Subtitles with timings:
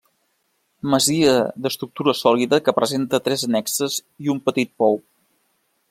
[0.93, 4.99] Masia d'estructura sòlida que presenta tres annexes i un petit pou.